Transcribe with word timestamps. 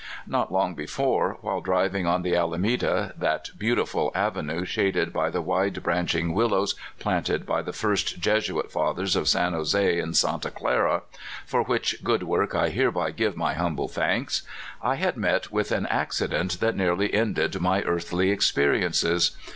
Not 0.25 0.51
long 0.51 0.73
before, 0.73 1.37
while 1.41 1.61
driving 1.61 2.07
on 2.07 2.23
the 2.23 2.33
Ala 2.33 2.57
meda— 2.57 3.13
that 3.19 3.51
beautiful 3.55 4.11
avenue, 4.15 4.65
shaded 4.65 5.13
b} 5.13 5.19
the 5.29 5.43
w^ide 5.43 5.83
branching 5.83 6.33
willows 6.33 6.73
planted 6.97 7.45
by 7.45 7.61
the 7.61 7.71
first 7.71 8.19
Jesuit 8.19 8.71
fathers 8.71 9.15
of 9.15 9.27
San 9.27 9.53
Jose 9.53 9.99
and 9.99 10.17
Santa 10.17 10.49
Clara, 10.49 11.03
for 11.45 11.61
which 11.61 12.03
good 12.03 12.23
work 12.23 12.55
1 12.55 12.71
hereby 12.71 13.11
give 13.11 13.37
my 13.37 13.53
humble 13.53 13.87
thanks— 13.87 14.41
I 14.91 14.95
had 14.95 15.17
met 15.17 15.51
with 15.51 15.71
an 15.71 15.85
accident 15.85 16.59
that 16.61 16.75
nearly 16.75 17.13
ended 17.13 17.59
my 17.61 17.83
earthly 17.83 18.31
experiences. 18.31 19.35